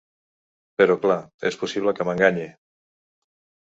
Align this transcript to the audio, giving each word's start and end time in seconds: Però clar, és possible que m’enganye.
Però 0.79 0.95
clar, 1.05 1.19
és 1.51 1.61
possible 1.63 1.97
que 2.01 2.11
m’enganye. 2.11 2.53